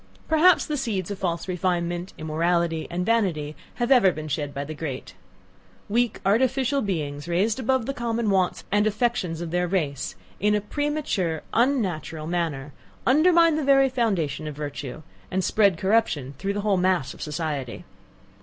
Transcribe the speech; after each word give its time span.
Perhaps 0.27 0.65
the 0.65 0.77
seeds 0.77 1.11
of 1.11 1.19
false 1.19 1.47
refinement, 1.47 2.11
immorality, 2.17 2.87
and 2.89 3.05
vanity 3.05 3.55
have 3.75 3.91
ever 3.91 4.11
been 4.11 4.27
shed 4.27 4.51
by 4.51 4.63
the 4.65 4.73
great. 4.73 5.13
Weak, 5.89 6.19
artificial 6.25 6.81
beings 6.81 7.27
raised 7.27 7.59
above 7.59 7.85
the 7.85 7.93
common 7.93 8.31
wants 8.31 8.63
and 8.71 8.87
affections 8.87 9.41
of 9.41 9.51
their 9.51 9.67
race, 9.67 10.15
in 10.39 10.55
a 10.55 10.59
premature 10.59 11.43
unnatural 11.53 12.25
manner, 12.25 12.73
undermine 13.05 13.57
the 13.57 13.63
very 13.63 13.89
foundation 13.89 14.47
of 14.47 14.55
virtue, 14.55 15.03
and 15.29 15.43
spread 15.43 15.77
corruption 15.77 16.33
through 16.39 16.53
the 16.53 16.61
whole 16.61 16.77
mass 16.77 17.13
of 17.13 17.21
society! 17.21 17.85